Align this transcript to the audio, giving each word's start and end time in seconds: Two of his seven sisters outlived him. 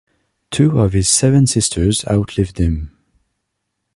Two 0.49 0.79
of 0.79 0.93
his 0.93 1.07
seven 1.07 1.45
sisters 1.45 2.03
outlived 2.07 2.57
him. 2.57 2.89